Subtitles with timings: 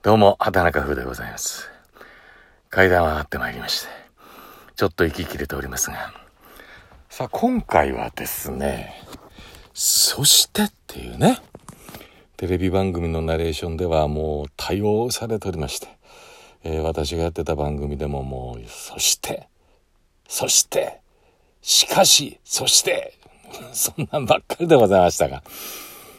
[0.00, 1.68] どうも、畑中風でございます。
[2.70, 3.88] 階段は上がってまいりまして、
[4.76, 6.12] ちょっと息切れておりますが、
[7.10, 8.94] さあ、今回はですね、
[9.74, 11.40] そしてっていうね、
[12.36, 15.88] テレビ番組のナレーションではもう対応されておりまして、
[16.62, 19.48] えー私がやってた番組でももう、そして、
[20.28, 21.00] そして、
[21.60, 23.14] しかし、そして、
[23.74, 25.42] そんなんばっかりでございましたが、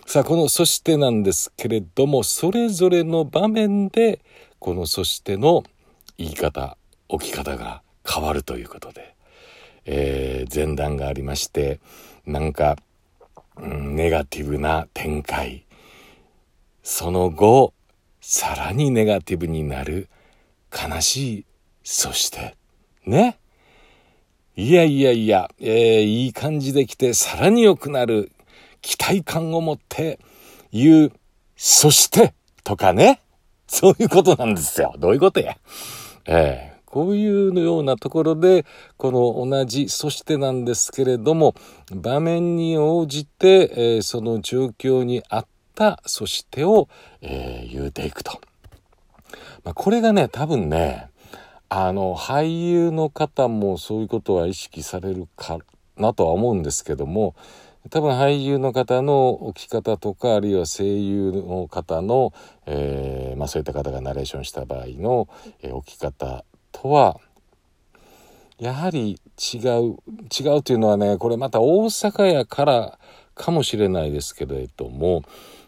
[0.10, 4.22] さあこの「そして」なんですけれどもそれぞれの場面で
[4.58, 5.64] この「そして」の
[6.18, 6.80] 言い方
[7.10, 9.14] 置き方が変わるということで、
[9.86, 11.80] えー前段がありまして
[12.26, 12.76] なんか、
[13.58, 15.64] うんネガティブな展開。
[16.82, 17.76] その後
[18.20, 20.10] さらにネガティブになる
[20.74, 21.46] 悲しい
[21.86, 22.56] 「そして」
[23.06, 23.38] ね。
[24.56, 28.32] いやいやいや、えーいい感じで来てさらに良くなる。
[28.82, 30.20] 期待感を持って
[30.72, 31.12] 言う、
[31.56, 33.22] そしてとかね。
[33.68, 34.96] そういうことなんですよ。
[34.98, 35.56] どういうことや。
[36.26, 38.66] ええこういうようなところで、
[38.98, 41.54] この同じ、そしてなんですけれども、
[41.92, 45.46] 場面に応じて、えーその状況に合っ
[45.76, 46.90] た、そしてを、
[47.22, 48.42] えー言うていくと。
[49.64, 51.10] まあ、これがね、多分ね、
[51.70, 55.60] あの、俳優の方もそういうことは意識されるか
[55.96, 57.36] なとは思うんですけども、
[57.90, 62.34] 多分俳優の方の置き方とか、あるいは声優の方の、
[62.66, 65.30] えーまあそういった方がナレーションした場合の、
[65.62, 67.20] えー置き方とは、
[68.60, 69.22] やはり
[69.54, 69.98] 違う、
[70.38, 73.00] 違うというのはね、これまた大阪やから
[73.34, 75.24] かもしれないですけれども、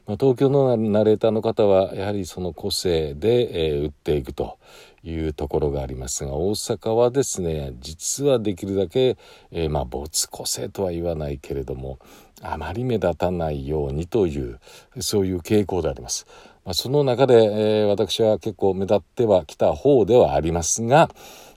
[0.08, 4.58] まあ、東京のナレーターの方はやはりその個性で、えー打っていくと
[5.04, 9.18] いうところがありますが大阪はですね実はできるだけ、
[9.52, 12.00] えーまあ没個性とは言わないけれども
[12.42, 14.60] あまり目立たないようにという
[15.00, 16.26] そういう傾向であります。
[16.64, 21.10] まあ、その中で、えー私は結構目立ってはきた方ではありますが、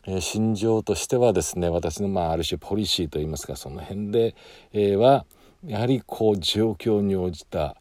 [0.07, 4.35] えー心情としてはですね私のまあある種ポリシーといいますかその辺で、
[4.73, 5.27] えーは
[5.67, 7.77] やはりこう状況に応じた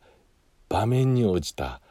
[0.73, 1.81] 場面に応じた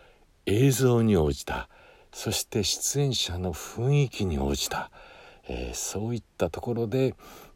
[0.45, 1.69] 映像に応じた
[2.11, 4.91] そして出演者の雰囲気に応じた、
[5.49, 7.15] えーそういったところで、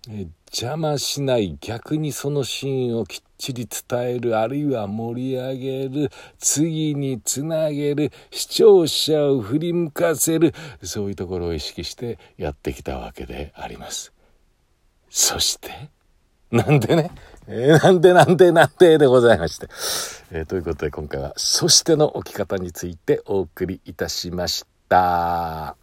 [0.09, 14.15] えー邪魔しない逆にそのシーンをきっちり伝えるあるいは盛り上げる次につなげる視聴者を振り向かせるそういうところを意識してやってきたわけであります。
[15.11, 15.91] そして
[16.51, 17.11] なんでね、
[17.49, 19.69] えーなんでなんでなんででございまして。
[20.33, 25.77] えーということで今回は「そして」の置き方についてお送りいたしました。